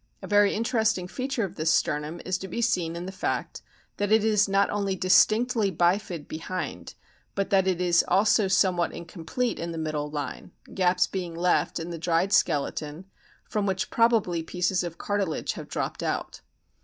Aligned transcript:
A 0.23 0.27
very 0.27 0.55
interesting 0.55 1.07
feature 1.07 1.43
of 1.43 1.57
this 1.57 1.71
sternum 1.71 2.21
is 2.25 2.39
to 2.39 2.47
be 2.47 2.59
seen 2.59 2.95
in 2.95 3.05
the 3.05 3.11
fact 3.11 3.61
thfat 3.99 4.09
it 4.09 4.23
is 4.23 4.49
not 4.49 4.67
only 4.71 4.95
distinctly 4.95 5.71
bifid 5.71 6.27
behind, 6.27 6.95
but 7.35 7.51
that 7.51 7.67
it 7.67 7.79
is 7.79 8.03
also 8.07 8.47
somewhat 8.47 8.93
incomplete 8.93 9.59
in 9.59 9.71
the 9.71 9.77
middle 9.77 10.09
line, 10.09 10.53
gaps 10.73 11.05
being 11.05 11.35
left 11.35 11.79
in 11.79 11.91
the 11.91 11.99
dried 11.99 12.33
skeleton 12.33 13.05
from 13.43 13.67
which 13.67 13.91
probably 13.91 14.41
pieces 14.41 14.83
of 14.83 14.97
cartilage 14.97 15.53
have 15.53 15.69
dropped 15.69 16.01
out. 16.01 16.41